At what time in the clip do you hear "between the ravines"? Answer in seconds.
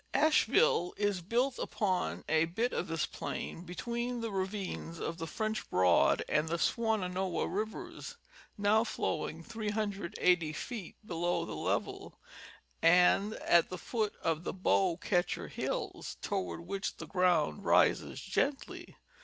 3.65-4.97